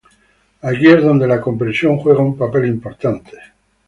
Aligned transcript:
Aquí 0.63 0.87
es 0.87 1.03
donde 1.03 1.27
la 1.27 1.39
comprensión 1.39 1.99
juega 1.99 2.23
un 2.23 2.35
papel 2.35 2.65
importante. 2.65 3.37